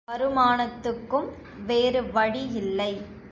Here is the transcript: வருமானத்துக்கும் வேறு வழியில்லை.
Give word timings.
வருமானத்துக்கும் 0.07 1.27
வேறு 1.65 2.11
வழியில்லை. 2.11 3.19